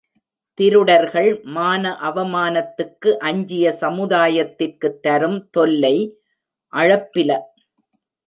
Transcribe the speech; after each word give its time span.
திருடர் 0.57 1.09
கள் 1.09 1.41
மான 1.47 1.83
அவமானத்துக்கு 2.01 3.09
அஞ்சிய 3.19 3.75
சமுதாயத்திற்குத் 3.81 4.99
தரும் 4.99 5.49
தொல்லை 5.49 5.95
அளப்பில. 6.73 7.29